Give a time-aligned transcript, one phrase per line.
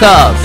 [0.00, 0.42] カス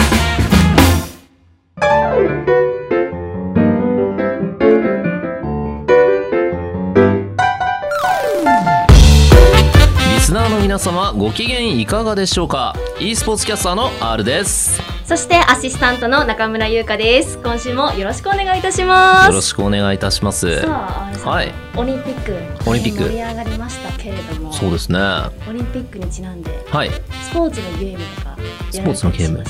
[10.14, 14.95] リスナーの皆様ご機嫌いかがでしょうか？E スポーツキャスターの R です。
[15.06, 17.38] そしてアシスタントの中村優香です。
[17.38, 19.28] 今週もよろしくお願いいたします。
[19.28, 20.48] よろしくお願いいたします。
[20.66, 21.54] はい。
[21.78, 22.36] オリンピック
[22.68, 23.04] オリンピック。
[23.04, 24.52] 盛り上がりましたけれども。
[24.52, 24.98] そうですね。
[24.98, 26.56] はオリンピックにちなんでい。
[27.24, 28.38] スポーツのゲームとか
[28.72, 29.44] スポーツのゲーム。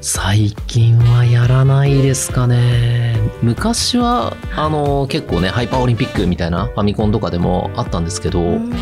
[0.00, 3.18] 最近はやらないですかね。
[3.42, 8.72] 昔はあの結構ねハイパーオリンピックみたいなファミコンとかでもあったんですけど、うん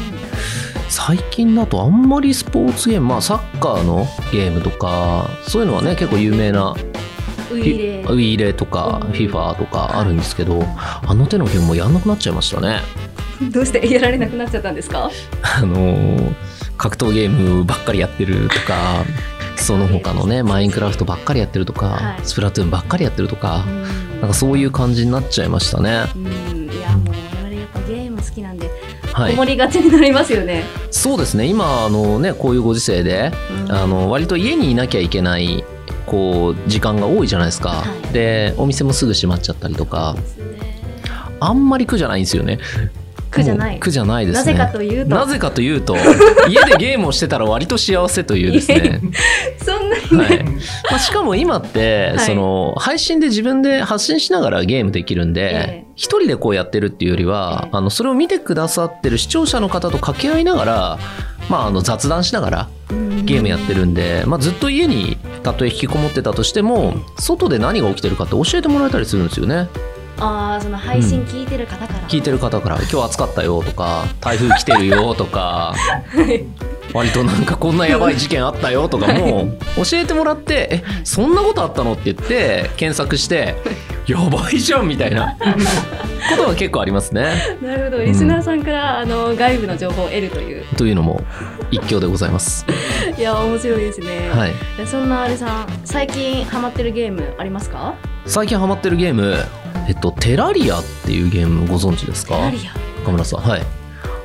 [0.97, 6.75] 最近だとあんまりスポーツゲームまあサッカーのゲームとかそういうのはね結構有名な
[7.53, 8.01] ウイレ。
[8.01, 9.11] ウィーレとかうん。
[9.13, 12.81] FIFA とかあるんですけどあの手のゲームもやんなくなっちゃいましたね。
[13.53, 13.87] どうして？
[13.93, 15.11] やられなくなっちゃったんですか？
[15.43, 16.35] あのー
[16.79, 19.03] 格闘ゲームばっかりやってるとか
[19.57, 22.21] その他のねマインクラフトばっかりやってるとか、はい。
[22.23, 24.21] スプラトゥーンばっかりやってるとか、うん。
[24.21, 26.05] なんかそういう感じになっちゃいましたね。
[26.15, 26.55] うん
[29.17, 29.33] はい。
[29.33, 31.47] 思りがちになりますよね、そうですね。
[31.47, 33.33] 今あのねこういうご時世で、
[33.67, 35.65] うんあの割と家にいなきゃいけない
[36.05, 37.71] こう時間が多いじゃないですか。
[37.71, 40.21] はいでお店もすぐ閉まっちゃったりとか、ね
[41.39, 42.59] あんまり苦じゃないんですよね。
[43.37, 44.54] 苦じゃない苦じゃないですね。
[44.54, 45.15] なぜかというと。
[45.15, 45.96] なぜかというと
[46.48, 49.01] 家でゲームをしてたら割と幸せというですね。
[49.65, 50.45] そんなにはい。
[50.45, 50.45] ね、
[50.90, 52.26] まあ、しかも今って、はい。
[52.26, 57.70] その配信で自分で発信しながらゲームできるんえでえ一、人でこうやってるっていうよりは、ええ。
[57.73, 60.98] あのそれを見てくださってる視聴者の方と掛け合いながら、
[61.48, 62.68] まあ、あの雑談しながら
[63.24, 69.69] ゲームやってるんで、まあ、ずっと家にたとえ引きこもってたとしても外で何が起きてるかって教えてもらえたりするんですよね
[70.19, 75.75] ああその配信聞いてる方から、聞いてる方から「今日暑かったよ」とか「台風来てるよ」とか
[76.95, 83.56] 割となんかこんなやばい事件あったよとかも教えてもらって「えそんなことあったの?」って言って検索して
[84.06, 85.37] 「やばいじゃん」みたいな
[86.31, 87.59] ことが結構ありますね。
[87.60, 88.03] なるほど。
[88.03, 90.65] リスナーさんから、あの外部の情報を得るという。
[90.76, 91.21] というのも
[91.71, 92.65] 一興でございます。
[93.16, 97.94] いや面白いですね、はい、でそんなあれさん最近ハマってるゲームありますか？
[98.26, 99.37] 最近ハマってるゲーム
[99.88, 102.36] 「えっと、テラリア」っていうゲームご存知ですか？
[103.02, 103.41] 岡村さん。
[103.41, 103.62] はい。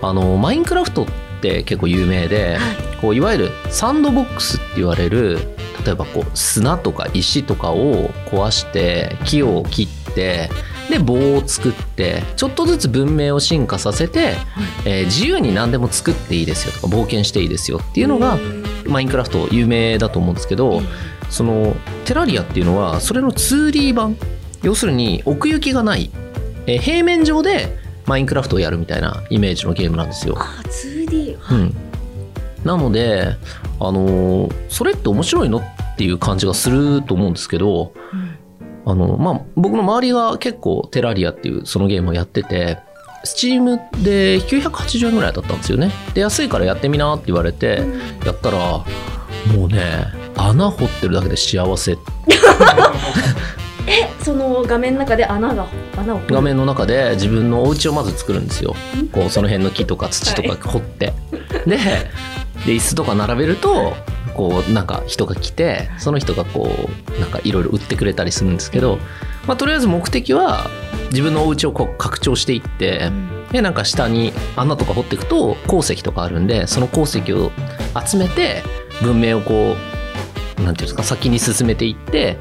[0.01, 1.05] あのマインクラフトっ
[1.41, 2.97] て結構有名で、はい。
[3.01, 5.39] こういわゆるサンドボックスって言われる
[5.83, 10.51] 例えばこう砂とか石とかを壊して木を切って
[10.87, 14.35] で棒を作ってちょっとずつ文明を進化させて、
[14.85, 18.37] えー自由に何でも作っていいですよとか冒険していいですよっていうのが
[18.85, 20.81] マインクラフト有名だと思うんですけど、
[21.31, 24.15] そのテラリアっていうのはそれの 2D 版
[24.63, 26.11] 要するに奥行きがない、
[26.67, 30.35] えー平面上でマインクラフトをやるみたいなイメージのゲームなんですよ。
[30.37, 31.75] あ 2D はい、うん、
[32.63, 33.35] なので、
[33.79, 38.31] あのーそれって面白いのっていう感じがすると思うんですけど、うん
[38.85, 42.79] あのまあ、僕の周りが結構テラリアっていうそのゲームをやってて、
[43.23, 45.91] スチームで980円ぐらいだったんですよね。
[46.13, 47.83] で、安いからやってみなって言われて、
[48.25, 48.83] やったら、
[49.55, 51.97] もうね、穴掘ってるだけで幸せ。
[53.87, 58.75] えその画面の中で穴が穴を画面の中で自分のお家をまず作るんですよ。
[59.11, 61.13] こう、その辺の木とか土とか掘って。
[61.65, 61.77] で、
[62.65, 63.93] で、椅子とか並べると、
[64.35, 66.69] こう、なんか人が来て、その人がこ
[67.17, 68.99] う、なんかいろいろ売ってくれたりするんですけど、
[69.47, 70.67] まあ、とりあえず目的は、
[71.09, 73.11] 自分のお家をこう拡張していって、
[73.51, 77.51] で、なんか下に穴とか掘っていくと、鉱石とかあるんで、その鉱石を
[78.05, 78.63] 集めて、
[79.01, 79.75] 文明をこ
[80.59, 82.37] う、なんていうんですか、先に進めていって、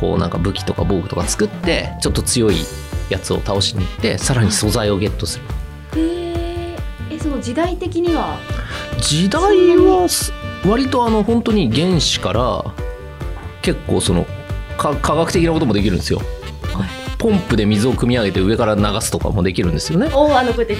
[0.00, 2.56] こうなんか武器とか防具とか作って、ちょっと強い
[3.10, 5.44] やつを倒しに行って、さらに素材をゲットする。
[5.92, 8.38] えー、えその時代的には？
[8.98, 10.32] 時代はす
[10.66, 12.64] 割とあの本当に原子から
[13.60, 14.24] 結構その
[14.78, 16.22] か科学的なこともできるんですよ。
[17.18, 20.10] ポンプで水を汲み上げて上から流すとかもできるんですよね。
[20.14, 20.78] おあのこうやって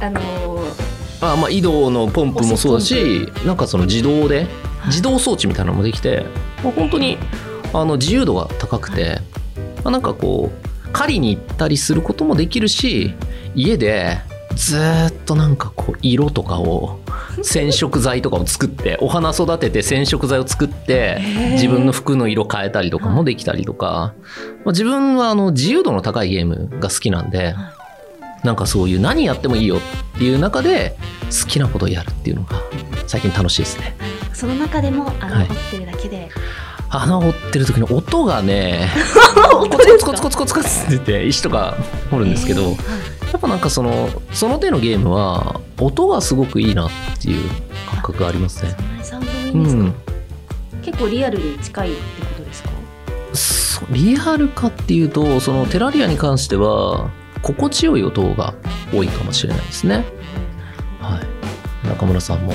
[0.00, 4.48] あのーあまあ移動のポンプもそうだしなんかその自動で
[4.86, 6.26] 自動装置みたいなのもできて、
[6.62, 7.18] まあ、本当に
[7.72, 9.20] あの自由度が高くて、
[9.84, 13.14] まあ、なんかこう狩りに行ったりすることもできるし
[13.54, 14.18] 家で
[14.56, 16.98] ずーっとなんかこう色とかを
[17.42, 21.20] 染色剤とかを作って お花育てて染色剤を作って
[21.52, 24.14] 自分の服の色変えたりとかもできたりとか、
[24.64, 27.54] まあ、自分はあの自由度の高いゲームが好きなんで
[28.42, 30.96] なんかそういう何やってもいいよっていう中で
[31.30, 32.60] 好きなことをやるっていうのが
[33.06, 33.96] 最近楽しいですね。
[34.32, 35.46] その中でも穴はい。
[35.46, 36.28] 掘ってるだけで、
[36.90, 38.90] 穴を掘ってる時の音がね
[39.54, 41.76] 音コツコツコツコツコツって言って石とか
[42.10, 46.90] 掘るんですけど、えーやっぱなんかそのその手のゲームは音がすごくいいなっ
[47.20, 47.50] ていう
[47.90, 48.74] 感覚がありますね。
[48.74, 49.94] そんなにサウンドもいいうんですか、ん、
[50.82, 52.62] 結構リアルに近いってことです
[53.80, 53.86] か？
[53.90, 57.10] リアルかっていうとそのテラリアに関しては
[57.42, 58.54] 心地よい音が
[58.92, 60.04] 多いかもしれないですね。
[61.00, 61.20] は
[61.84, 61.86] い。
[61.86, 62.54] 中村さんも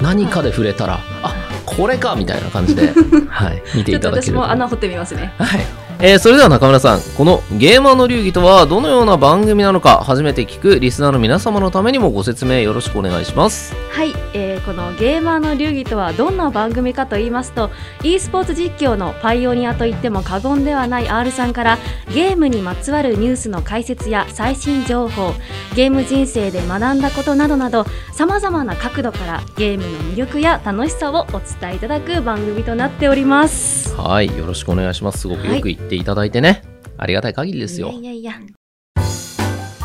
[0.00, 1.34] 何かで触れたら、あ
[1.76, 2.92] これかみたいな感じで、
[3.28, 5.81] はい、見ていただけると私も穴掘ってみますねはい。
[6.04, 13.72] えーそれでは中村さん、このゲーマーの流儀とはどのような番組なのか、初めて聞くリスナーの皆様のためにもご説明よろしくお願いします。
[13.92, 17.70] はい、えーこのゲーマーの流儀とはどんな番組かと言いますと
[18.04, 21.78] e スポーツ実況のパイオニアと言っても過言ではない R さんから
[22.14, 25.32] ゲームにまつわるニュースの解説や最新情報
[25.74, 33.94] ゲーム人生で学んだことなどなどさまざまな角度からゲームの魅力や楽しさをお伝えいただく番組となっております。
[33.96, 35.20] はい、よろしくお願いします。
[35.20, 36.62] すごくよく言っていただいてね。
[36.98, 37.90] ありがたい限りですよ。
[37.90, 38.40] いやいやいや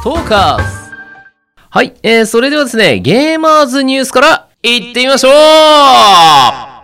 [0.04, 0.88] トーカーズ
[1.70, 6.78] はい、えー、それではですね、ゲーマーズニュースから行ってみましょうは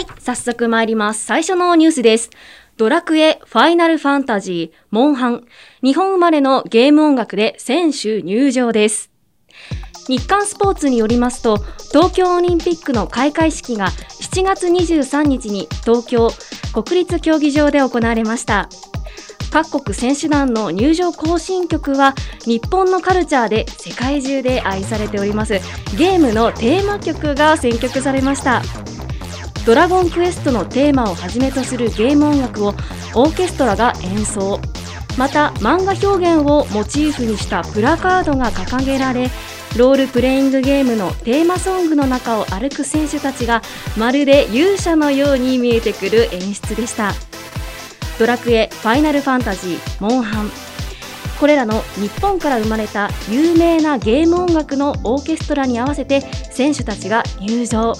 [0.00, 1.24] い、早速参ります。
[1.24, 2.30] 最初のニュースです。
[2.76, 5.46] ドラクエ、ファイナルファンタジー、モンハン。
[5.82, 9.10] 日本生まれのゲーム音楽で選手入場です。
[10.08, 11.58] 日刊スポーツによりますと、
[11.90, 13.88] 東京オリンピックの開会式が
[14.20, 16.30] 7月23日に東京
[16.72, 18.68] 国立競技場で行われました。
[19.50, 22.14] 各国選手団の入場行進曲は
[22.44, 25.60] 日本のカルチャーで世界中で愛されております。
[25.96, 28.62] ゲームのテーマ曲が選曲されました。
[29.64, 32.74] ドラゴンクエストのテーマをはじめとするゲーム音楽を
[33.14, 34.60] オーケストラが演奏。
[35.16, 39.30] また漫画表現をモチーフにしたプラカードが掲げられ
[39.76, 43.60] ロールプレイングゲームのテーマソングの中を歩く選手たちが
[43.96, 47.12] まるで勇者のように見えてくる演出でした
[48.18, 50.50] ドラクエ、ファイナルファンタジー、モンハン
[51.40, 57.94] これらの日本から生まれた有名なゲーム音楽のオーケストラに合わせて選手たちが入場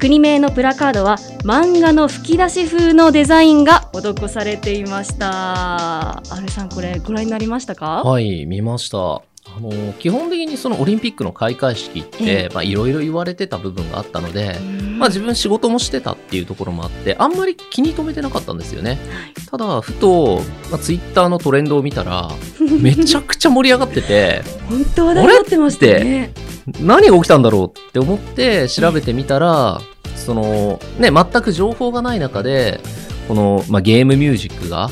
[0.00, 6.18] 国名のプラカードは漫画の吹き出し風のデザインが施されていました。
[6.18, 8.02] あれさんこれご覧になりましたか？
[8.02, 9.22] はい、見ました。
[9.54, 18.90] あの、基本的にそのオリンピックの開会式っえて、まあいろいろ言われてた部分があったので、うんまあ自分仕事もしてたっていうところもあって、あんまり気に留めてなかったんですよね。
[18.90, 18.98] はい
[19.46, 22.30] ただ、ふと、まあ、ツイッターのトレンドを見たら、
[22.80, 26.32] めちゃくちゃ盛り上がってて、本当話題になってましたよね。
[26.80, 29.80] 何が起きたんだろうって思って調べてみたら、
[30.16, 32.80] その、ね、全く情報がない中で、
[33.28, 34.90] この、まあ、ゲームミュージックが、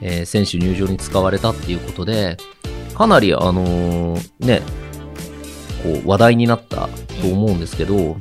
[0.00, 2.38] ええー選手入場に使われたっていうことで、
[3.02, 4.62] かなり、あのーね、
[5.82, 6.88] こう、話題になった
[7.20, 8.14] と思うんですけど、ま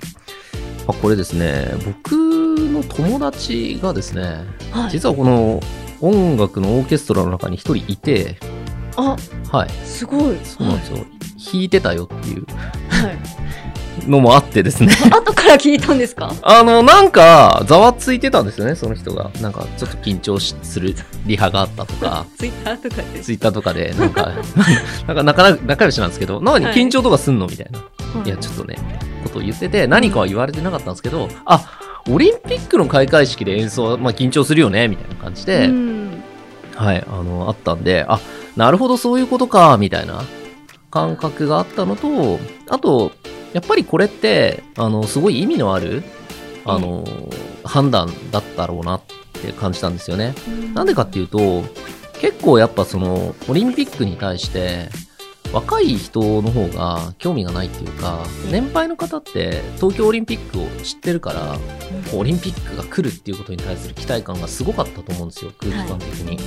[0.88, 4.89] あ、これですね、僕の友達がですね、えはい。
[4.89, 5.60] 実はこの
[6.01, 8.39] 音楽のオーケストラの中に一人いて、
[8.95, 9.16] あ、
[9.51, 10.39] はい、すごい。
[10.44, 10.98] そうなんですよ。
[10.98, 12.45] 弾いてたよっていう
[12.89, 13.19] はい。
[14.08, 14.94] のもあってですね。
[15.12, 16.34] 後から聞いたんですか？
[16.42, 19.32] あの、なんか、ざわついてたんですよね、その人が。
[19.42, 20.96] なんか、ちょっと緊張しする
[21.26, 23.20] リハがあったとか、 ツイッターとかで。
[23.22, 24.32] ツイッターとかで、なんか、
[25.08, 27.80] なんか仲仲良しなんですけど、何はい緊張とかすんのみたいな。
[27.80, 28.76] はいいや、ちょっとね、
[29.24, 31.62] ことを言ってて、何かは言われてなかったんですけど、あ、
[32.10, 36.24] オリンピックの開会式で演奏は、まあ緊張するよね、みたいな感じで、うん
[36.76, 38.20] はい、あの、あったんで、あ、
[38.58, 40.24] なるほど、そういうことか、みたいな
[40.90, 42.40] 感覚があったのと、
[42.70, 43.14] あと、
[43.53, 46.03] やっぱりこれって、あの、すごい意味のある、
[46.65, 47.06] あの、
[47.64, 49.02] 判断だったろうなっ
[49.42, 50.33] て感じたんですよね。
[50.73, 51.64] なんでかっていうと、
[52.19, 54.90] 結構やっぱその、オリンピックに対して、
[55.54, 61.57] 若い人の方が興味がないっていうか、年配の方って東京オリンピックを知ってるから、
[62.18, 66.40] オリンピックが来るっていうことに対する期待感がすごかったと思うんですよ、空気感的に。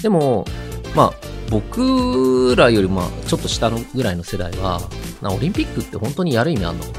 [0.00, 0.46] でも、
[0.94, 1.12] まあ、
[1.50, 4.80] 僕らよりまあちょっと下のぐらいの世代は、
[5.20, 6.98] なオリンピックって本当にやる意味あんのとか、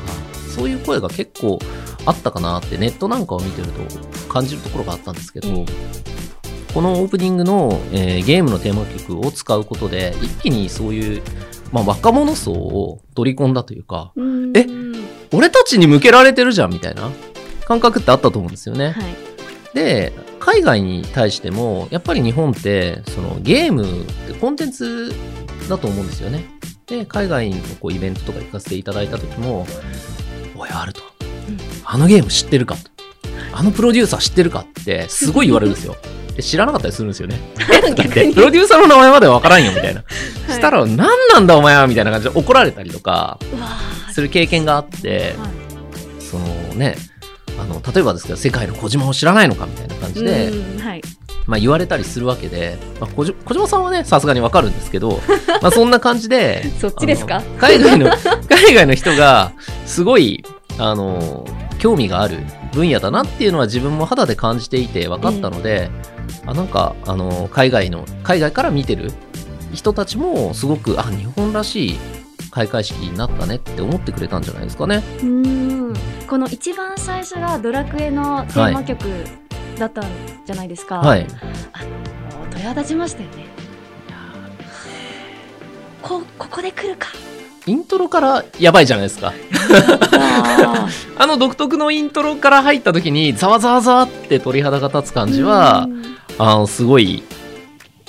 [0.55, 1.59] そういう声が結構
[2.05, 3.81] あったかなってネットなんかを見てると
[4.29, 5.65] 感じるところがあったんですけど、うん
[6.73, 11.21] このオープニングの、えーゲームのテーマ曲を使うことで、一気にそういう、
[11.71, 14.65] まあ、若者層を取り込んだというか、うんえ
[15.31, 17.11] 俺たちに向けられてるじゃんみたいな
[17.65, 18.89] 感覚ってあったと思うんですよね。
[18.89, 19.75] はい。
[19.75, 20.13] で、
[20.45, 25.13] 海外に対しても、やっぱり日本って、そのゲームってコンテンツ
[25.69, 26.43] だと思うんですよね。
[26.85, 29.65] で、海外のこうイベントとか行かせていただいた時も、
[30.57, 31.01] おい、あると。
[31.47, 32.91] うんあのゲーム知ってるかと。
[33.53, 35.95] あのプロデューサー知ってるかって、すごい言われるんですよ。
[36.35, 37.39] で知らなかったりするんですよね。
[37.55, 40.03] プロデューサーの名前まではわからんよ、みたいな。
[40.49, 40.97] したら、何
[41.33, 43.39] なんだお前はみたいな感じで怒られたりとか、
[44.11, 45.63] する経験があって、はい
[46.33, 46.95] そのね、
[47.59, 51.01] あの、例えばですけど、世界の小島を知らないのかみたいな感じで、うんはい。
[51.45, 55.19] まあ言われたりするわけで、まあ、小島さんはね、さすがにわかるんですけど、
[55.61, 57.41] まあそんな感じで、そっちですか？
[57.59, 58.09] 海外の、
[58.49, 59.51] 海外の 人が、
[59.85, 60.43] すごい、
[60.77, 61.45] あの、
[61.79, 62.37] 興味がある
[62.73, 65.89] 分野だなっていうのは自分も肌で感じていて分かったので、
[66.45, 69.11] あなんかあの海外の海外から見てる
[69.73, 71.99] 人たちもすごくあ日本らしい
[72.53, 74.97] 開会式になったねって思ってくれたんじゃないですかね。
[74.97, 75.93] うーん
[76.27, 78.99] この一番最初がドラクエのテーマ曲
[79.79, 80.05] だったん
[80.45, 80.99] じゃないですか。
[80.99, 81.25] はい。
[81.73, 81.83] あ
[82.43, 83.47] の鳥肌立ちましたよね。
[86.03, 87.07] こここで来るか。
[87.65, 89.33] イントロからやばいじゃないですか。
[90.11, 96.03] あ あの独特のイントロから入った時にざわざわざわって鳥肌が立つ感ーじはう、ん
[96.37, 97.23] あのすごい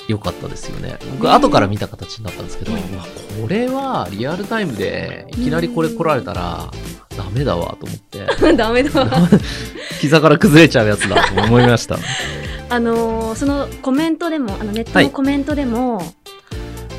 [0.07, 0.97] 良かったですよね。
[1.11, 6.69] 僕、ね後から見た形になったんですけど、これはリアルタイムでいきなりこれ来られたら
[7.17, 9.29] ダメだわと思って、 ダメだわ。
[9.99, 11.97] 膝から崩れちゃうやつだと思いました。
[12.69, 16.01] あのーそのコメントでもあのネットのコメントでも、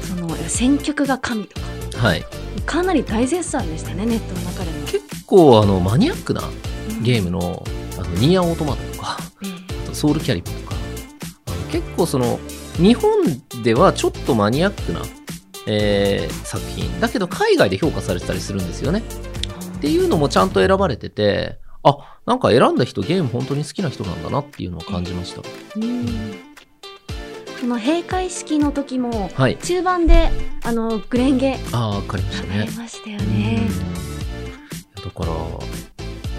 [0.03, 2.25] その選曲が神とかはい。
[2.65, 4.87] かなり大絶賛でしたねネットの中でも。
[4.87, 6.43] 結構あのマニアックな
[7.03, 7.65] ゲームの
[7.99, 9.47] あのニーアオートマトとか、え
[9.87, 10.75] あとソウルキャリブとか、
[11.71, 12.39] 結構その
[12.79, 13.11] 日本
[13.63, 15.03] ではちょっとマニアックな、
[15.67, 19.03] えー作品だけど海外で評価されてたりするんですよね。
[19.77, 25.43] っていうのもちゃんと選ばれてて、あ、なんか選んだ人ゲーム本当に好きな人なんだなっていうのを感じました。
[25.77, 26.07] うん
[27.61, 29.57] この閉会式の時もはい。
[29.59, 30.31] 中盤で
[30.63, 32.69] あのグレンゲああ、わかりましたね。
[32.77, 33.69] ましたよね。
[33.91, 34.07] うん
[35.07, 35.33] だから、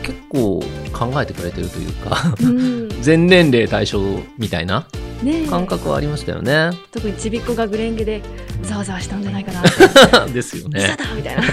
[0.03, 4.01] 結構考えてくれてるというか、うん、 全年齢対象
[4.37, 4.87] みたいな
[5.23, 6.71] ねえ感覚はありましたよね。
[6.91, 8.21] 特にちびっこがグレンゲで
[8.63, 10.95] ざわざわしたんじゃないかな ですよ「さね。
[10.97, 11.41] だ!」みたいな「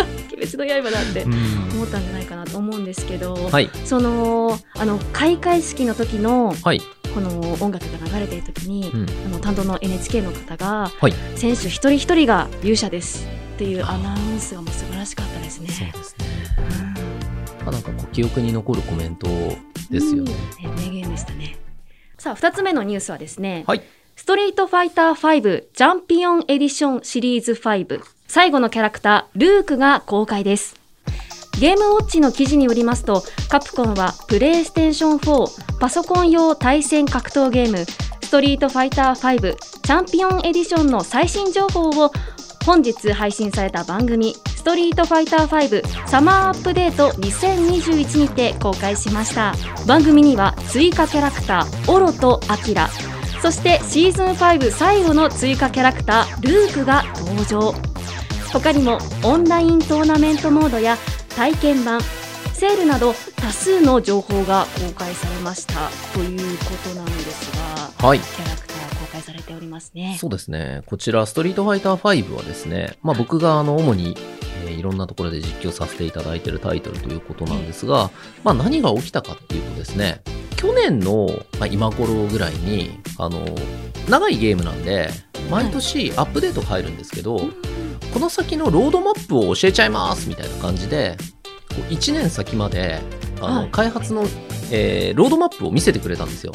[0.36, 1.32] 鬼滅の刃だ」ってうん
[1.74, 3.70] 思ったんじゃないかなと思うんですけど、はい。
[3.84, 6.80] そのあの開会式の時のはい。
[7.14, 15.68] この音楽が流れてる時に、うんあの担当の NHK の方が、はい選手一人一人が勇者ですっていうアナウンスがもう素晴らしかったですね。
[15.68, 16.26] そうですね。
[17.66, 19.26] うんなんかこう記憶に残るコメント
[19.90, 20.32] ですよね。
[20.64, 21.56] うん名言でしたね。
[22.24, 23.82] さあ、二つ目のニュースはですね、はい。
[24.16, 30.80] ストリートファイター5チャンピオンエディションシリーズ5最後のキャラクタールークが公開です。
[31.60, 42.10] ゲームウォッチの記事によりますと、カプコンはプレイステーション4パソコン用対戦格闘ゲームストリートファイター5チャンピオンエディションの最新情報を
[42.64, 49.54] 本日配信された番組ストリートファイター5サマーアップデート2021にて公開しました。
[49.86, 52.88] 番組には追加キャラクターオロとアキラ
[53.42, 57.74] そしてシーズン5最後の追加キャラクタールークが登場。
[58.50, 60.96] 他にもオンライントーナメントモードや
[61.36, 62.00] 体験版
[62.54, 65.90] セールなど多数の情報が公開されました。
[66.14, 67.50] ということなんです
[68.00, 68.20] がはい。
[68.20, 68.63] キャラク
[69.64, 70.82] りますねそうですね。
[70.86, 74.16] こちら、ストリートファイター5はですね、まあ僕があの、主に、
[74.66, 78.10] えーいろんなところで実況させていただいているタイトルということなんですが、
[78.42, 80.22] まあ何が起きたかっていうとですね、
[80.56, 81.28] 去年の、
[81.58, 83.44] まあ、今頃ぐらいに、あの、
[84.08, 85.10] 長いゲームなんで、
[85.50, 87.38] 毎年アップデートが入るんですけど、
[88.12, 91.16] この先のロードマップを教えちゃいますみたいな感じで、
[91.68, 93.00] こう1年先まで、
[93.40, 94.24] あの、はい開発の、
[94.70, 96.52] えーロードマップを見せてくれたんですよ。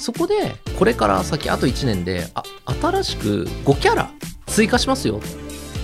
[0.00, 2.42] そこで、これから先あと1年で、あ、
[2.80, 4.10] 新しく5キャラ
[4.46, 5.20] 追加しますよ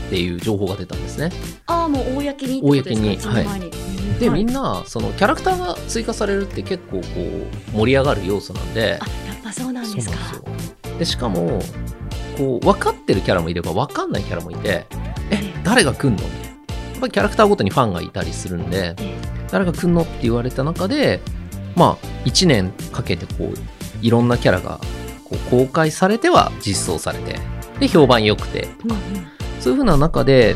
[0.07, 1.31] っていう情報が出たんですね。
[1.67, 4.31] ああもう公に公にはい。
[4.31, 7.03] みんな、そのキャラクターが追加されるって結構こ
[7.75, 10.17] う、盛り上がる要素なんで、あやっぱそうなんですか。
[10.99, 11.61] でしかも、
[12.39, 14.87] こう、分かってるキャラもいれば分かんないキャラもいて、
[15.31, 16.23] え、誰が来んの？
[16.25, 16.47] みたいな。
[16.47, 16.53] や
[16.97, 19.15] っぱりキャラクターごとにファンがいたりするんで、え
[19.51, 20.03] 誰が来んの？
[20.03, 21.21] って言われた中で、
[21.75, 23.55] まあ、1年かけてこう、
[24.03, 24.81] いろんなキャラが
[25.25, 27.39] こう公開されては実装されて、
[27.81, 28.99] で、評判良くて、えうんうん。
[29.61, 30.55] そういう風な中で、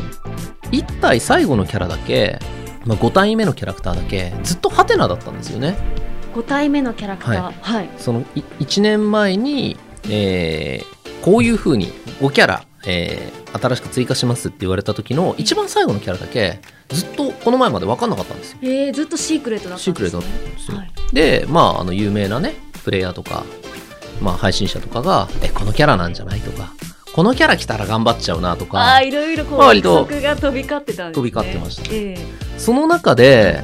[0.71, 2.39] 1体最後のキャラだけ、
[2.85, 5.77] まあ、5体目のキャラクターだけ、ずっとハテナだったんですよね。
[6.33, 7.41] 5体目のキャラクター。
[7.41, 9.77] ははい、その1年前に、
[10.09, 18.59] えーこういう風に5キャラ、えー新しく追加しますって言われた時の一番最後のキャラだけずっとこの前まで分かんなかったんですよ。
[18.61, 20.77] えー、ずっとシークレットだったんです、ね、シークレットんですよ。
[20.77, 20.91] はい。
[21.13, 23.43] で、まあ、あの有名なね、プレイヤーとか、
[24.21, 26.73] まあ、配信者とかが、え、このキャラなんじゃないとか、
[27.13, 31.11] このキャラ来たら頑張っちゃうなとあかあ、いろいろこう割とが飛び交ってたんですね。
[31.13, 31.89] 飛び交ってました。
[31.91, 32.17] え
[32.57, 33.63] その中で、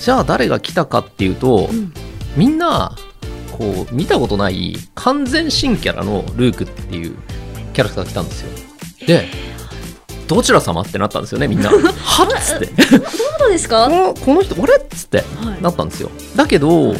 [0.00, 1.94] じゃあ誰が来たかっていうとえ、うん。
[2.36, 2.96] みんな、
[3.52, 7.16] こう、見たことない完全新キャラのルークっていう
[7.72, 8.50] キャラクターが来たんですよ。
[9.06, 9.28] で、
[10.26, 11.70] どちら様ってなったんですよね、みんな。
[11.70, 12.66] はっつって。
[13.38, 14.76] そうですか、はこのこの人、あれ？
[14.76, 15.18] っつって
[15.58, 15.62] い。
[15.62, 16.10] なったんですよ。
[16.36, 16.94] だけど、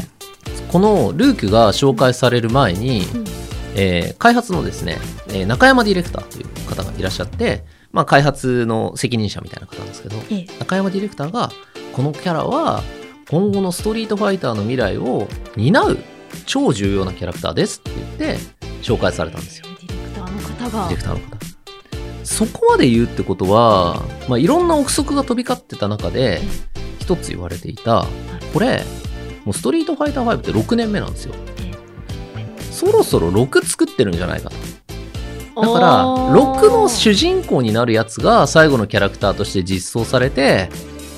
[0.74, 3.24] このルークが紹介される前に、うん。
[3.76, 7.62] えー開発のですね、えー中山ディレクターという方がいらっしゃって、
[7.92, 10.58] まあ、開発の責任者みたいな方なんですけど、ええ。
[10.58, 11.52] 中山ディレクターが、
[11.92, 12.82] このキャラは、
[13.30, 15.98] 今後のストリートファイターの未来を担う
[16.44, 18.38] 超重要なキャラクターですって言って
[18.82, 19.66] 紹介されたんですよ。
[19.80, 21.36] ディレクターの方ディがレクターの方。
[22.24, 26.40] そこまで言うってことは、まあ、いろんな憶測が飛び交ってた中で、
[26.98, 28.06] 一つ言われていた、
[28.52, 28.82] これ、
[29.44, 31.34] もうストリートファイター5って6年目なんですよ。
[32.70, 34.56] そろそろ6作ってるんじゃないかと。
[35.60, 40.68] だから、6の主人公になるやつが最後のキャラクターとして実装されて、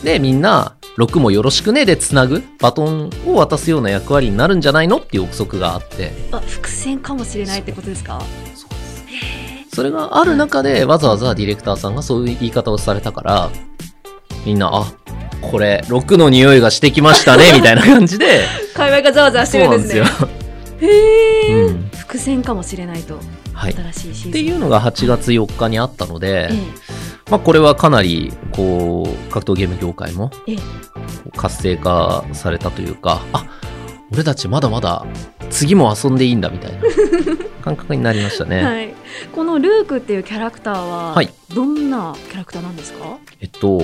[0.04, 6.12] で、みんな、6もよろしくねで繋ぐバトンを渡すような役割になるんじゃないのっていう憶測があって。
[6.32, 8.22] あ伏線かもしれないってことですか？
[9.74, 13.50] それがある中でわざわざディレクターさんがそういう言い方をされたから、
[14.46, 14.90] みんな、あ、
[15.40, 18.40] これ、6の匂いがしてきましたね、 みたいな感じで。
[18.74, 19.98] 会話がざわざわしてるんですね。
[20.00, 20.04] よ。
[20.80, 21.90] へえ、うん。
[21.96, 23.18] 伏線かもしれないと。
[23.52, 23.72] はい。
[23.72, 24.32] っ新しいシーズン。
[24.32, 26.54] ていうのが8月4日にあったので、え。
[27.30, 30.56] まあこれはかなり、こう、格闘ゲーム業界もええ。
[31.36, 33.46] 活性化されたというか、あ、
[34.12, 35.04] 俺たちまだまだ
[35.50, 36.78] 次も遊んでいいんだみたいな
[37.64, 38.62] 感覚になりましたね。
[38.62, 38.94] はい、
[39.34, 41.32] このルークっていうキャラクターは、はい。
[41.54, 43.16] どんなキャラクターなんですか？
[43.40, 43.82] えっと、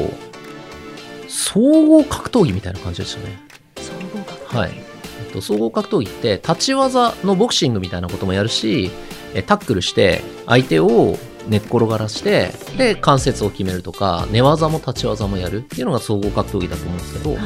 [1.32, 3.38] 総合格闘技みたいな感じでしたね。
[3.76, 4.72] 総合格はい。
[4.74, 8.90] えっと、総合格闘技って、立ち技のボクシングみたいなこともやるし、
[9.34, 15.58] えタックルして、相手を寝っ転がらして、で、関節を決めるとか、寝技も立ち技もやる。
[15.58, 17.40] っていうのが総合格闘技だと思うんですけど、はい。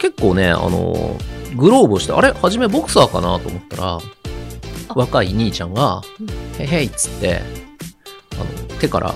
[0.00, 1.16] 結構ね、あの、
[1.56, 2.32] グローブをして、あれ？
[2.32, 3.98] 初めボクサーかなと思ったら、
[4.94, 7.40] 若い兄ちゃんがうん、へへいっつって、
[8.34, 9.14] あの、手から、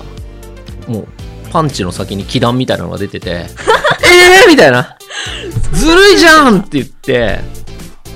[0.86, 1.08] もう、
[1.50, 3.46] パンチの先に気弾みたいなのが出てて、
[4.08, 4.96] えーみたいな。
[5.72, 7.40] ずるいじゃんって言って、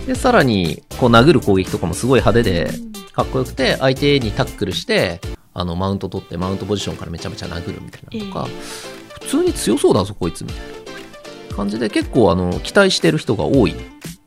[0.07, 2.71] で、さらに、こう殴る攻撃とかもすごい派手で、
[3.13, 5.21] かっこよくて、相手にタックルして、
[5.55, 8.49] あの、マウント取って、マウントポジションからめちゃめちゃ殴るみたいなのとか、
[9.21, 10.59] 普通に強そうだぞ、こいつ、みたい
[11.51, 13.75] な感じで、結構、あの、期待してる人が多い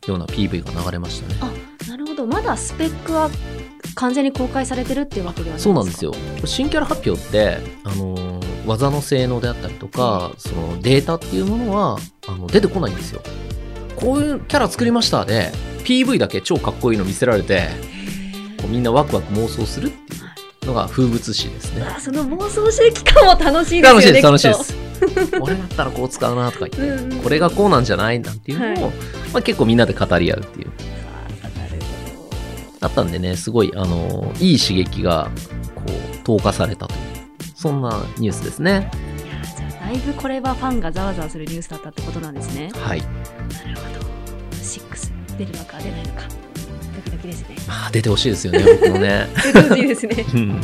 [0.07, 1.35] ような PV が流れましたね。
[1.41, 3.29] あなるほどまだスペックは
[3.95, 6.13] 完全に公開されてるっていうわけではないそうなんですよ。
[6.45, 11.97] 新キャラ発表って、あのー技の性能であったりとか、そのデータっていうものは、
[12.27, 13.21] あの、出てこないんですよ。
[13.95, 15.51] こういうキャラ作りましたで、
[15.83, 17.69] PV だけ超かっこいいの見せられて、
[18.59, 20.17] こうみんなワクワク妄想するってい
[20.63, 21.83] うのが風物詩ですね。
[21.83, 24.85] あその妄想してる期間も楽しいですよね楽しいです、楽しいです。
[25.39, 28.91] 俺だったらこう使うなとか言って、うんうんこれがこうなんじゃないなんていうのを、は
[29.33, 30.71] まあ、結構みんなで語り合うっていう。
[32.79, 35.31] だったんでね、すごい、あのーいい刺激が、
[35.73, 36.99] こう、投下されたという、
[37.65, 38.91] そんなニュースですね。
[38.93, 43.01] どいやじゃあだいぶこれはファンがざわざわするニュースだったってことなんですねはい。
[43.01, 43.11] なる
[43.75, 44.05] ほど
[44.57, 46.21] 6出るのか出ないのか
[46.95, 49.27] ドキドキですねまあ、出てほしいですよね、僕もね。
[49.43, 50.61] 出てほしいですねうん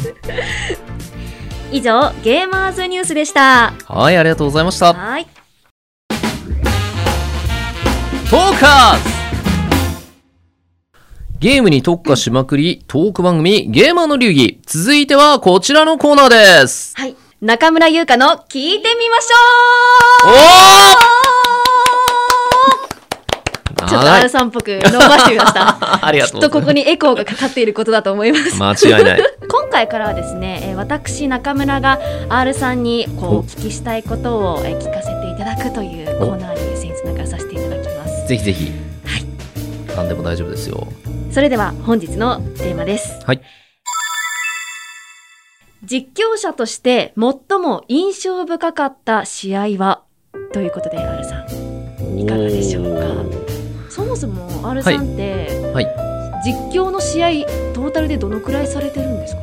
[1.71, 4.93] 以上ゲーマーズニュースでしたはい、ありがとうございました。
[4.93, 5.25] はい
[8.29, 9.20] トーカーズ
[11.41, 14.59] ゲームに特化しまくり、トーク番組、ゲーマーの流儀。
[14.67, 16.93] 続いてはこちらのコーナーです。
[16.95, 19.27] はい中村優香の聞いてみまし
[20.23, 20.35] おょー
[23.71, 24.29] うちょっと長 R い。
[24.29, 26.45] さんっぽく伸ばしてみました ありがきとうございます。
[26.45, 29.21] っとここにエコーがかかっていることだと思います間違いない。
[29.49, 31.97] 今回からはですね、えー私中村が
[32.29, 38.71] R さんにこうおお聞きしたいことをえー聞かせていただくというコーナーに僭越ながらさせていただきますぜひぜひ。
[39.97, 40.87] 何でも大丈夫ですよ。
[41.31, 43.25] それでは本日のテーマです。
[43.25, 43.41] はい。
[45.83, 50.03] 実況者として最も印象深かった試合は？
[50.53, 52.19] ということで R さん。
[52.19, 53.89] いかがでしょうか？
[53.89, 55.85] そもそも R さんって、はい。
[56.45, 57.29] 実況の試合
[57.73, 59.41] トータルでどのくらいされてるんですか？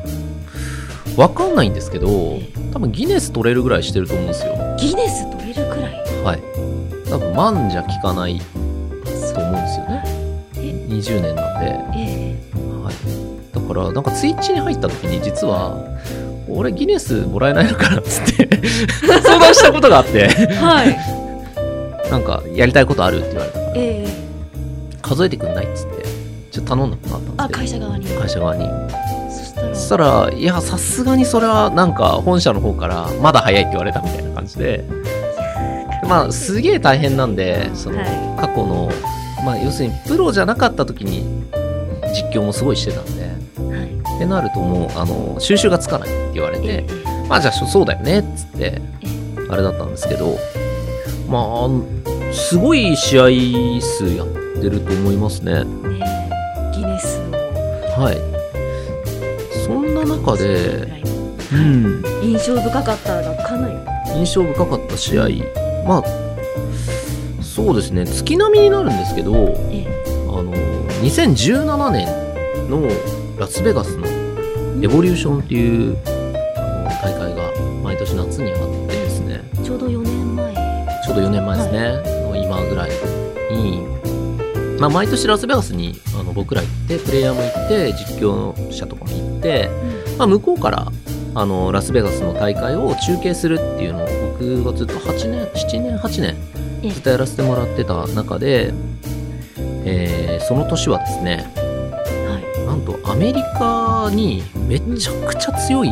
[1.17, 2.39] わかんないんですけど、
[2.71, 4.53] 多分ギネス取れるぐらいしてると思うんですよ。
[4.77, 6.23] ギネス取れるくらい？
[6.23, 6.39] はい。
[7.09, 9.98] 多分万じゃ効かないと思うんですよね。
[10.89, 11.79] え20年なんで。
[11.95, 12.35] え
[12.83, 13.55] はい。
[13.55, 15.77] だから、なんかツイッチに入った時に実は、
[16.49, 18.49] 俺ギネスもらえないのかなっつって
[19.21, 20.97] 相談したことがあって、ーはい。
[22.09, 23.59] なんかやりたいことあるって言われた。
[23.59, 24.07] から、ええ。
[25.01, 26.03] 数えてくんないっつって、
[26.51, 28.05] ちょっと頼んだことあったんあですけど、会社側に。
[28.07, 28.69] 会社側に。
[29.73, 30.29] そしたら。
[30.35, 34.83] いや、さすがにそれはなんか本社の方からまだ早いって言われたみたいな感じで、
[36.07, 38.07] まあ、すげえ大変なんで、その、はい。
[38.39, 38.89] 過去の、
[39.45, 41.23] まあ、要するにプロじゃなかった時に
[42.13, 43.23] 実況もすごいしてたんで、
[43.75, 44.15] はい。
[44.15, 46.85] ってなるともう、あの、収集がつかないって言われて、
[47.27, 48.81] まあじゃあそうだよねっつって、
[49.49, 50.37] あれだったんですけど、
[51.27, 54.27] まあ、すごい試合数やっ
[54.61, 55.63] てると思いますね。
[55.63, 55.63] ね
[56.73, 57.37] ギネスの。
[58.01, 58.17] はい。
[59.65, 61.03] そんな中ぐで、
[61.53, 63.99] うん、印象深かったがかなり。
[64.15, 65.27] 印象深かった試合、
[65.87, 66.28] まあ、
[67.59, 68.05] そうですね。
[68.05, 69.33] 月並みになるんですけど
[69.69, 69.85] え
[70.29, 70.53] あの
[71.03, 72.07] 2017年
[72.69, 72.87] の
[73.37, 74.07] ラスベガスの
[74.81, 77.51] エボリューションっていうあの大会が
[77.83, 79.41] 毎年夏にあってですね。
[79.59, 80.55] えちょうど4年前。
[81.05, 82.91] ちょうど4年前ですね、の今ぐらい
[83.51, 83.85] に、
[84.79, 89.69] まあ、毎年ラスベガスにあの僕ら行ってプレイヤーも行って実況者とかも行って、
[90.17, 90.87] まあ、向こうから
[91.35, 96.48] あのラスベガスの大会を中継するっていうのを僕がずっと8年7年8年ええ
[96.81, 98.73] ずっとやらせてもらってた中で、
[99.85, 105.89] えーその年はですねはなんとアメリカにめちゃくちゃ強い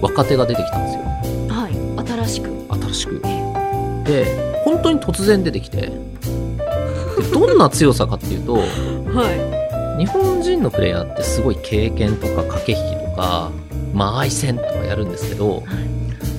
[0.00, 1.02] 若手が出てきたんですよ
[1.46, 1.48] い。
[1.48, 2.06] はい。
[2.06, 2.50] 新しく。
[2.68, 3.20] 新しく
[4.04, 5.90] で本当に突然出てきてで
[7.32, 13.50] どんな強さかっていうとは日本人のプレイヤーってすごい経験とか駆け引きとか
[13.94, 15.50] 間合い戦とかやるんですけどい。
[15.50, 15.64] はい。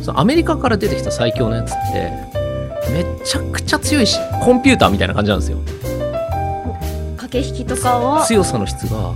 [0.03, 2.36] そのアメリカから出てきた最強のやつって
[2.91, 5.59] めちゃくちゃ強いしコンピューターみたいな感じなんですよ
[7.17, 8.25] 駆け引きとかは？
[8.25, 9.15] 強さの質がは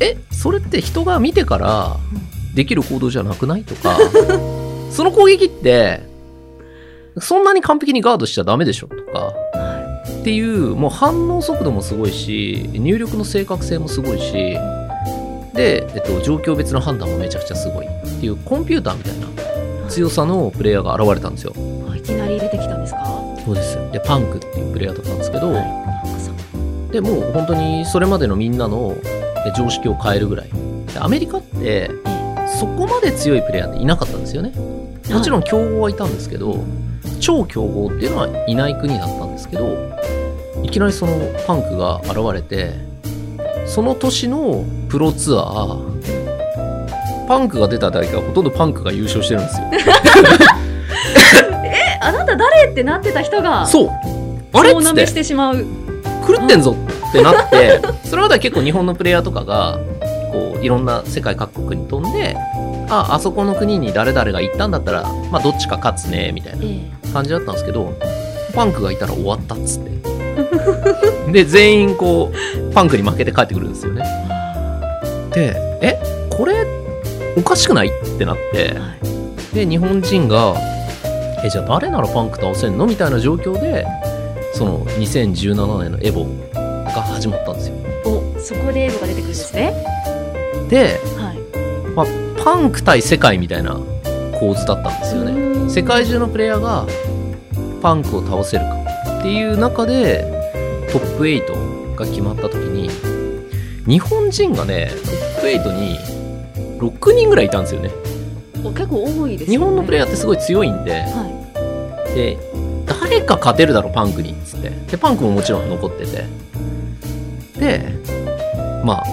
[0.00, 1.96] えそれって人が見てから
[2.54, 3.98] できる行動じゃなくないとか
[4.90, 6.02] その攻撃って
[7.18, 9.32] そんなに完璧にガードしちゃダメでしょとかは
[10.20, 14.32] っていうもう反応速度もすごいし入力の正確性もすごいし
[15.54, 19.26] で、えっと、状況別の判断もめちゃくちゃすごいっていうコンピューターみたいな
[19.88, 21.52] 強さのプレイヤーが現れたんですよ
[23.46, 25.52] そうですでパンクっていうプレイヤーだったんですけど、
[26.90, 28.96] でもう本当にそれまでのみんなの
[29.46, 30.50] え常識を変えるぐらい。
[30.92, 31.88] でアメリカって
[32.58, 34.52] そこまで強いプレイヤーっていなかったんですよね。
[35.10, 36.64] もちろん強豪はいたんですけど
[37.20, 39.94] 超強豪っていうのはいない国だったんですけど
[40.64, 41.12] いきなりその
[41.46, 42.72] パンクが現れて
[43.66, 49.66] その年のプロツアーパンクが出た大会はほとんどパンクが優勝してるんですよ。
[49.72, 49.78] え、
[52.06, 53.66] あなた誰ってなってた人が。
[53.66, 53.90] そう
[54.52, 55.64] あれっつって大なめしてしまう。
[56.26, 56.76] 狂ってんぞ
[57.08, 59.78] ってなって、 それまでは結構日本のプレイヤーとかが、
[60.32, 62.36] こう、いろんな世界各国に飛んで、
[62.88, 66.80] あ、あそこの国に誰々が行ったんだったら、まあどっちか勝つね、みたいなえ
[67.12, 67.92] 感じだったんですけど、
[68.54, 69.96] パンクがいたら終わったっつって。
[71.32, 74.04] で、全員こう、パンクに負けて帰ってくるんですよね。
[75.32, 75.98] で、え、
[76.30, 76.54] これ、
[77.36, 77.88] おかしくない？
[77.88, 78.78] ってなって、え。
[78.78, 78.86] は
[79.52, 79.54] い。
[79.54, 80.54] で日本人が
[81.46, 83.86] えじゃあ誰ならパンク倒せんのみたいな状況で
[84.54, 89.72] その2017年のエボが始まったんですよお、そこでエヴァが出てくるんですね。
[90.68, 91.94] で、はい。
[91.94, 92.06] まあ、
[92.44, 93.80] パンク対世界みたいな
[94.38, 96.86] 構図だったんですよねね世界中のプレイヤーが
[97.82, 98.84] パンクを倒せるか
[99.18, 100.24] っていう中で
[100.92, 102.90] トップ8が決まった時に
[103.86, 105.98] 日本人がねトップ8に
[106.78, 108.05] 6人ぐらいいたんですよねお
[108.70, 109.56] 結構多いです、ね。
[109.56, 111.24] 日本のプレイヤヤーってすごい強いんで、は
[112.14, 112.38] で
[112.86, 114.70] 誰か勝てるだろパンクにっつって。
[114.70, 116.24] でパンクももちろん残ってて。
[117.58, 117.92] で
[118.84, 119.04] まあ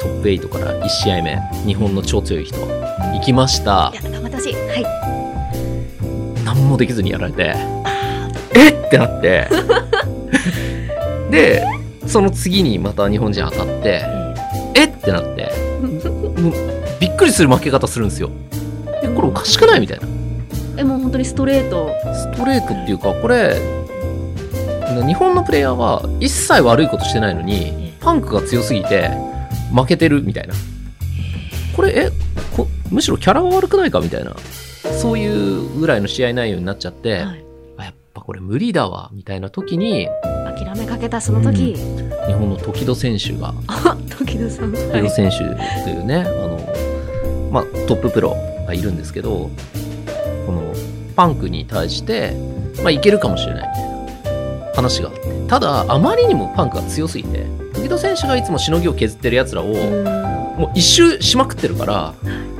[0.00, 3.92] トップ8から1試合目日本の超強い人行きました。
[3.94, 3.98] い。
[4.00, 4.54] いや、頑張ってほしい。
[4.54, 4.84] はい。
[6.44, 7.54] 何もできずにやられて。
[8.54, 8.90] えっ？
[8.90, 9.48] てなって。
[11.30, 11.64] で
[12.06, 14.02] その次にまた日本人当たって。
[14.76, 15.52] ええってなって
[17.04, 18.30] びっくりする負け方するんですよ
[19.02, 19.80] えこれおかしくない？
[19.80, 20.06] みたいな
[20.78, 21.90] えもう本当にストレート。
[22.14, 23.56] ストレートっていうかこれ
[25.06, 29.10] 日本のプレイヤーは一切悪いことしてないのにパンクが強すぎて
[29.74, 30.54] 負けてるみたいな
[31.76, 32.10] これえ
[32.56, 34.00] こむしろキャラが悪くないか？
[34.00, 34.34] みたいな
[35.00, 37.44] そういうぐらいの試合内容になっちゃって、はい。
[37.78, 40.08] あやっぱこれ無理だわみたいな時に
[40.56, 41.74] 諦めかけたその時。
[41.74, 44.72] 日本の時戸選手があ、 時戸さん。
[44.72, 45.02] 時はい。
[45.02, 45.38] 戸選手
[45.84, 46.53] というね、あの
[47.54, 48.36] まあ、トッププロ
[48.66, 49.48] がいるんですけど
[50.44, 50.74] この
[51.14, 52.32] パンクに対して、
[52.82, 53.74] まあ、いけるかもしれないみ
[54.24, 62.14] たいな話があってただあまりにもパンクが強すぎて時戸選手がいつもしのぎを削ってるやつらを、もう一周しまくってるから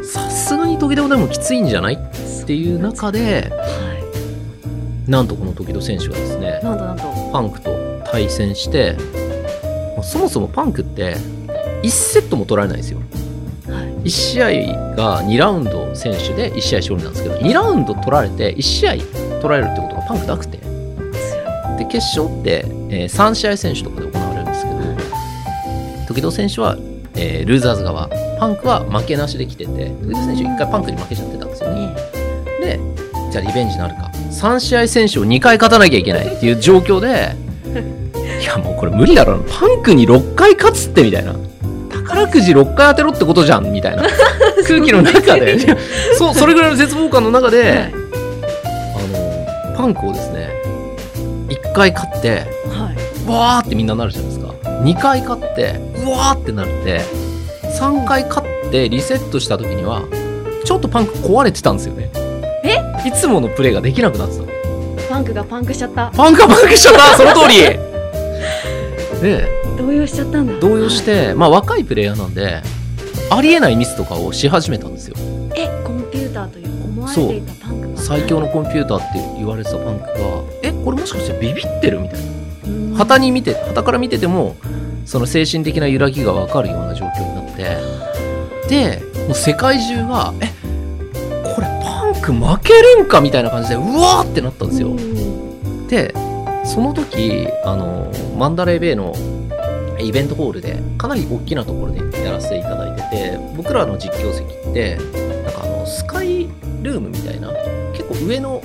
[0.05, 1.95] さすがに時戸でもきついんじゃない？
[1.95, 3.95] っていう中では
[5.09, 6.61] なんとこの時戸選手がですね。
[7.33, 7.71] パンクと
[8.05, 8.97] 対戦して
[10.05, 11.17] そもそもパンクって
[11.83, 13.24] 1セットも取られないんですよはい。
[14.05, 18.93] 1試合が2ラウンド選手で1試合勝利なんですけど2ラウンド取られて1試合
[19.41, 20.59] 取られるってことがパンクなくて。
[21.79, 24.77] で決勝って、えー3試合選手とかで行われるんですけど
[26.07, 26.77] 時戸選手は、
[27.17, 31.95] えールーザーズ側パンクは負けなしで来てて時戸選手1回パンクに負けちゃってたんですよね。
[32.61, 32.79] で
[33.33, 34.11] じゃあリベンジなるか。
[34.31, 37.35] 3試合選手を2回勝たなきゃいけないっていう状況で
[38.41, 39.39] いやもうこれ無理だろ。
[39.49, 41.35] パンクに6回勝つってみたいな
[42.07, 44.05] 宝くじ6回当てろってことじゃんみたいな。
[44.67, 45.59] 空気の中で。
[46.17, 47.71] そうそれぐらいの絶望感の中で、はい。
[47.75, 50.51] あのパンクをですね
[51.49, 53.31] 1回勝ってはい。
[53.31, 54.55] わーってみんななるじゃないですか。
[54.83, 57.01] 2回勝ってうわーってなって
[57.79, 60.03] 3回勝ってリセットした時には
[60.65, 62.11] ちょっとパンク壊れてたんですよね。
[62.65, 62.79] え？
[63.09, 64.49] いつものプレーができなくなってたの。
[65.09, 66.11] パンクがパンクしちゃった。
[66.15, 67.17] パンクがパンクしちゃった。
[67.17, 67.63] その通り。
[69.23, 70.59] で動揺しちゃったんだ。
[70.61, 72.63] 動揺してまあ若いプレイヤーなんで
[73.31, 75.17] ありえないミスとかをし始めたんですよ。
[75.57, 78.01] え、コンピューターという思われていたパンクが。
[78.01, 80.11] 最強のコンピューターって言われてたパンクが
[80.63, 82.27] えこれもしかしてビビってるみたいな。
[82.67, 82.95] うん。
[82.95, 84.57] 旗に見て旗から見てても
[85.07, 87.95] その精神的な揺らぎが分かるような状況になって。
[88.69, 90.53] でもう世界中がえ
[91.55, 94.89] これパンク負けるんかみたいな感じでうわーってなったんですよ。
[94.89, 95.87] うん。
[95.89, 96.15] で
[96.65, 99.15] その時あのマンダレーベイの
[100.05, 106.45] イベントホールでかなり大きなところでやらせていただいてて僕らの実況席ってなんかあのスカイ
[106.83, 107.51] ルームみたいな
[107.93, 108.61] 結構上の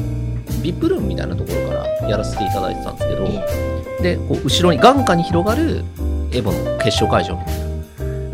[0.62, 5.86] VIP ルームみたいなところからやらせていただいてたんですけど、えでこう後ろに眼下に広がる
[6.32, 7.70] エボの決勝会場みたいな。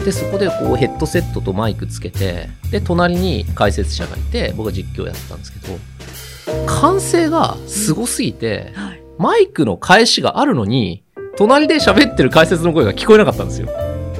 [0.05, 5.79] でそこでこうヘッドセットとマイクつけてで隣に解説者がいて僕が実況やってたんですけど
[6.67, 9.01] 歓声がすごすぎてはい。
[9.17, 11.04] マイクの返しがあるのに
[11.37, 13.67] 隣で喋ってる解説の声が聞こえなかったんですよ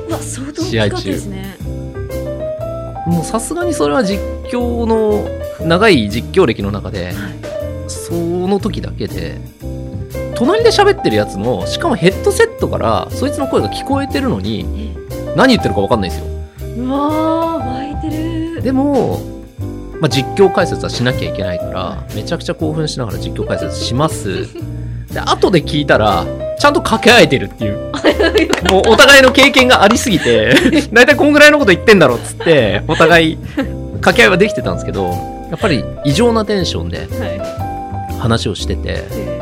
[0.07, 0.61] うわ、相当
[1.01, 1.55] ですね。
[3.07, 4.19] もうさすがにそれは実
[4.51, 5.23] 況の
[5.65, 7.15] 長い実況歴の中ではい。
[7.87, 9.39] その時だけで
[10.35, 14.65] 隣で喋ってるやつのしかもヘッドセットからそいつの声が聞こえてるのに
[15.09, 15.35] え？
[15.35, 16.27] 何言ってるか分かんないんですよ
[16.83, 18.17] うわー、湧いて
[18.55, 18.61] る。
[18.61, 19.19] でも、
[20.01, 24.47] まあ、実況解説はしなきゃいけないからめちゃくちゃ興奮しながら実況解説します
[25.13, 26.25] で後で聞いたら
[26.59, 27.91] ちゃんと掛け合えてるっていう。
[28.71, 30.55] もうお互いの経験がありすぎて
[30.91, 33.37] 大体こんぐらいのこと言ってんだろうっつってお互い
[33.95, 38.19] 掛け合いはできてたんですけどやっぱり異常なテンションではい。
[38.19, 39.39] 話をしててえ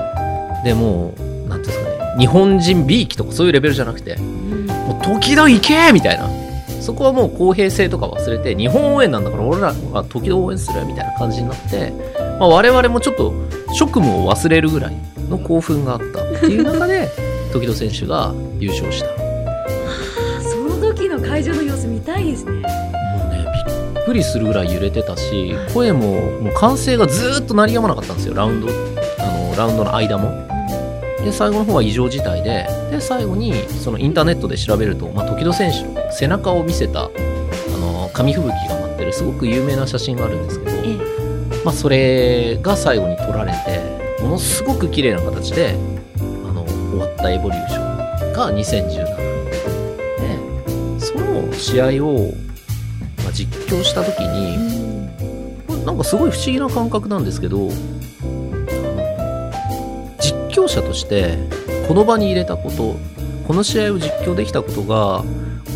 [0.65, 1.13] でも
[1.45, 4.65] うなんていうんですかね日本人 B 期とかそういうレベルじゃなくてーうん。
[4.67, 6.30] もう時々行けみたいな。
[6.82, 11.93] そこはもう公平性とか忘れて日本応援なんだから俺らは時々応援するみたいな感じになって、
[12.41, 13.34] まあ、我々もちょっと
[13.73, 14.93] 職務を忘れるぐらい
[15.30, 17.10] の興奮があったっていう中で
[17.52, 19.08] 時々選手が優勝した。
[19.08, 19.14] も
[20.42, 22.52] その時の会場の様子見たいですね。
[22.52, 22.56] う
[23.32, 23.46] ね
[23.96, 28.34] びっくりするぐらい揺れてたし声ももう歓声がずーっと鳴りやまなかったんですよ。
[28.34, 28.68] ラウンド
[29.20, 30.54] あのラウンドの間も。
[31.24, 37.10] で最後の方は異常事態でで最後にそのインターネットで調べると、まあ、時戸選手の背中を見せたあ
[37.80, 40.98] の紙吹雪が舞ってるすごく有名な写真があるんですけど、え
[41.64, 43.93] まあ、それが最後に撮られても
[44.34, 45.78] のすごく綺麗な形で
[46.17, 49.15] あの終わったエボリューションが2017
[50.98, 52.34] でその試合を、
[53.24, 57.69] まあ、実況した時にうんこれなんかすごい不思議な感覚なんですけど
[60.19, 61.38] 実況者として
[61.88, 62.98] この場に入れたこと
[63.48, 65.24] この試合を実況できたことが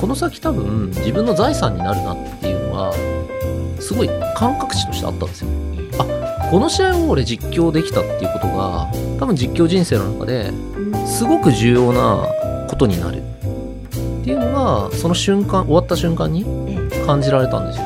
[0.01, 2.93] この先多分自分の財産になるなっていうのは
[3.79, 5.56] すごい感覚値としてあったんですよ。
[6.47, 12.27] あこの試合を俺実況できたっていうことが多分実況人生の中でうんすごく重要な
[12.69, 13.21] ことになる。
[13.21, 17.85] っていうのがその瞬間終わった瞬間にえ感じられたんですよ。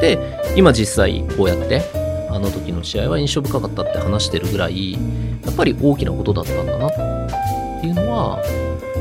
[0.00, 0.18] で
[0.56, 1.82] 今実際こうやって
[2.30, 4.98] あの時の試合は印象深かったって話してるぐらいや
[5.50, 8.42] っぱり大きなことだったんだなっていうのは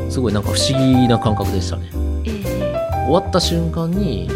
[0.10, 1.90] すごいなんか不思議な感覚でしたね。
[2.26, 3.06] ええ。
[3.06, 4.30] 終わった瞬間に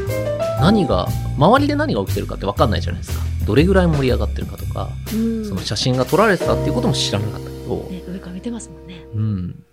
[0.60, 9.06] 何が周りで何が起きてるかって分かんないじゃないですかどれぐらい盛り上がってるかとかえうんその写真が撮られてたっていうことも知らなかったけど、ね上から見てますもんね。
[9.15, 9.63] うん。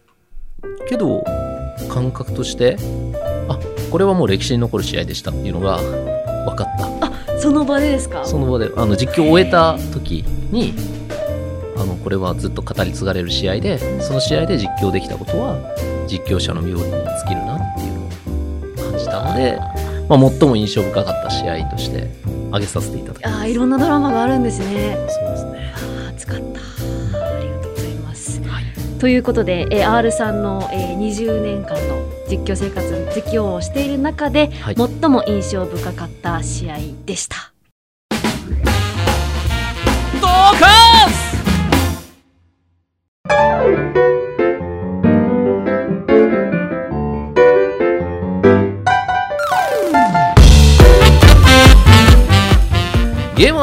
[0.88, 1.24] けど、
[1.88, 2.76] 感覚として、
[3.48, 3.58] あ、
[3.90, 6.66] これはもう歴史に残る試合でしたっていうのが分かっ
[7.26, 7.38] た。
[7.38, 8.24] その場でですか？
[8.24, 10.74] その場で、あの、実況を終えた時に、
[11.76, 15.56] あの、これはずっと語り継がれる試合で、その試合で実況できたことは、
[16.06, 16.90] 実況者の冥利に尽
[17.28, 19.58] きるなっていうのを感じたので、
[20.08, 22.10] まあ、最も印象深かった試合として
[22.50, 23.34] 挙げさせていただきます。
[23.36, 24.96] ああ、いろんなドラマがあるんですね。
[25.08, 25.72] そうですね。
[25.74, 26.42] ああ、使った。
[26.42, 28.40] ありがとうございます。
[28.42, 28.64] はい。
[28.98, 37.52] ということで、えー R さんの、えー20年間の実況生活、実況をしている中で、はい最も印象深かった試合でした。
[40.20, 40.79] ドカー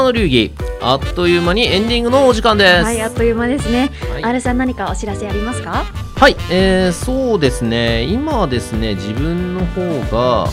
[0.08, 2.84] の流儀あっという間にエンディングのお時間です。
[2.84, 3.90] はい、あっという間ですね。
[4.12, 4.24] はい。
[4.24, 5.84] R さん何かお知らせありますか？
[6.16, 9.82] はい、えーそうですね、今はですね、自分の方
[10.16, 10.48] が、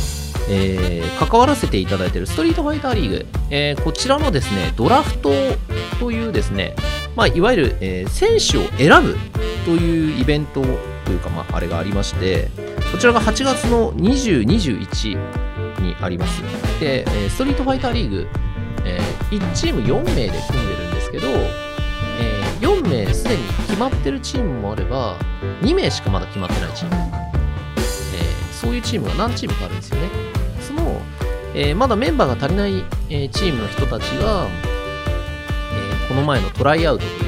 [0.49, 5.31] えー関わらせていただいているストリートファイターリーグ、えーこちらのですね、ドラフト
[6.01, 6.75] というですね、
[7.15, 9.17] まあ、いわゆる、えー選手を選ぶ
[9.65, 10.63] というイベント
[11.05, 12.49] というか、まあ、あれがありまして
[12.91, 16.43] こちらが8月の20、21にあります。
[16.81, 18.27] で、えーストリートファイターリーグ、
[18.85, 19.01] え
[19.39, 25.19] 1チーム4名で組んでるんですけど、えー4名すでに決まってるチームもあれば
[25.61, 30.09] 2名しかまだ決まってないチーム、えーそういうチームが何チームかあるんですよね。
[30.61, 31.01] その、
[31.55, 37.21] えーまだメンバーが足りない、えーチームの人たちが、えーこの前のトライアウトという、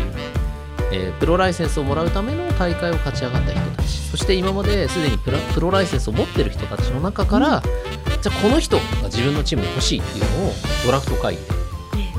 [0.93, 3.89] えープロライセンスをもらうための大会を勝ち上がった人たち。
[4.11, 7.63] そして今まですでにプロライセンスを持ってる人たちの中から、
[8.23, 10.53] じゃあこの人が自分のチームに欲しいっていうのを
[10.87, 11.43] ドラフト会で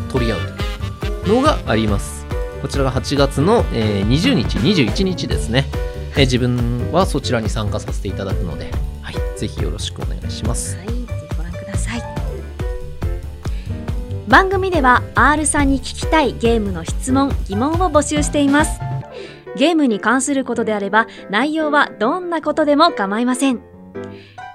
[0.08, 0.40] 取り合う
[1.00, 2.26] というのがあります
[2.62, 5.66] こちらが8月の、えー20日21日ですね、
[6.12, 12.02] えー自分はそちらに参加させていただくので、はい、ぜひよろしくお願いしますはい、ぜひご覧ください。
[14.28, 18.80] 番組では R さんに聞きたいゲームの質問、疑問を募集しています。
[19.58, 23.62] ゲームに関することであれば、内容はどんなことでも構いません。